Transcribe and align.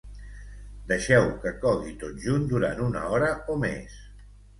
deixeu 0.91 1.27
que 1.43 1.51
cogui 1.65 1.93
tot 2.03 2.23
junt 2.23 2.47
durant 2.53 2.81
una 2.87 3.03
hora 3.19 3.29
o 3.57 3.59
més 3.65 4.01